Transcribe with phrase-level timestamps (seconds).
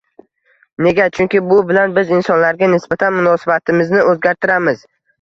[0.87, 1.05] Nega?
[1.17, 4.87] Chunki bu bilan biz insonlarga nisbatan munosabatimizni o‘zgartiramiz: